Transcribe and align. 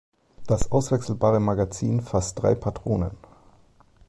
Das 0.47 0.71
auswechselbare 0.71 1.39
Magazin 1.39 2.01
fasst 2.01 2.41
drei 2.41 2.55
Patronen. 2.55 3.11